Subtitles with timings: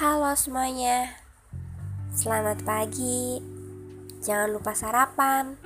[0.00, 1.12] Halo semuanya,
[2.16, 3.36] selamat pagi.
[4.24, 5.60] Jangan lupa sarapan.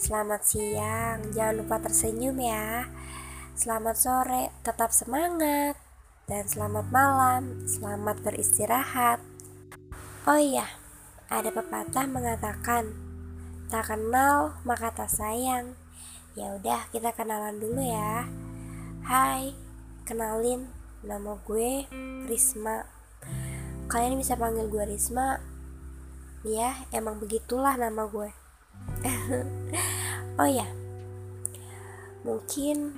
[0.00, 2.88] Selamat siang, jangan lupa tersenyum ya.
[3.52, 5.76] Selamat sore, tetap semangat.
[6.24, 9.20] Dan selamat malam, selamat beristirahat.
[10.24, 10.64] Oh iya,
[11.28, 12.96] ada pepatah mengatakan,
[13.68, 15.76] tak kenal maka tak sayang.
[16.32, 18.24] Ya udah, kita kenalan dulu ya.
[19.04, 19.52] Hai,
[20.08, 20.72] kenalin
[21.04, 21.84] nama gue
[22.24, 22.99] Risma
[23.90, 25.42] kalian bisa panggil gue Risma.
[26.46, 28.32] Ya emang begitulah nama gue
[30.40, 30.64] oh ya
[32.24, 32.96] mungkin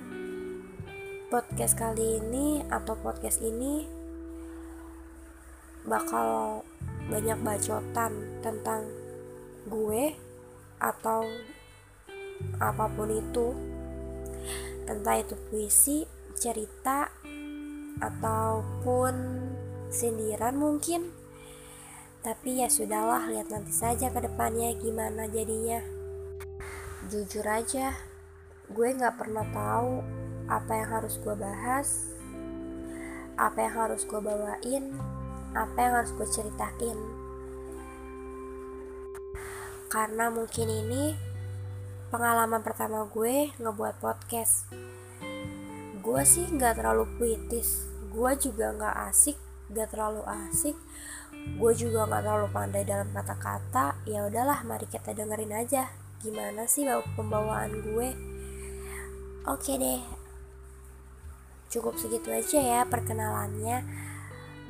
[1.27, 3.83] podcast kali ini atau podcast ini
[5.83, 6.61] bakal
[7.11, 8.87] banyak bacotan tentang
[9.67, 10.15] gue
[10.79, 11.27] atau
[12.59, 13.47] apa pun itu.
[14.83, 16.03] Entah itu puisi
[16.35, 17.07] cerita
[18.03, 19.13] ataupun
[19.93, 21.13] sindiran mungkin.
[22.25, 25.79] Tapi ya sudahlah lihat nanti saja ke depannya gimana jadinya.
[27.07, 27.93] Jujur aja
[28.73, 30.01] gue gak pernah tahu
[30.49, 32.15] apa yang harus gue bahas
[33.35, 34.95] apa yang harus gue bawain
[35.53, 36.97] apa yang harus gue ceritain.
[39.93, 41.13] Karena mungkin ini
[42.09, 44.73] pengalaman pertama gue ngebuat podcast.
[46.01, 49.37] Gue sih gak terlalu puitis gue juga gak asik
[49.73, 50.77] gak terlalu asik.
[51.57, 53.97] Gue juga gak terlalu pandai dalam kata-kata.
[54.07, 55.89] Ya udahlah mari kita dengerin aja.
[56.23, 58.09] Gimana sih pembawaan gue?
[59.43, 59.99] Oke deh.
[61.67, 63.83] Cukup segitu aja ya perkenalannya.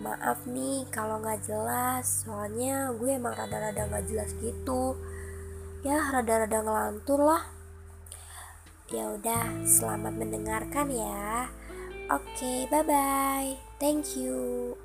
[0.02, 2.26] Maaf nih kalau nggak jelas.
[2.26, 4.98] Soalnya gue emang rada-rada nggak jelas gitu.
[5.86, 7.44] Ya rada-rada ngelantur lah.
[8.90, 11.52] Ya udah selamat mendengarkan ya.
[12.10, 14.78] Oke bye bye Thank you.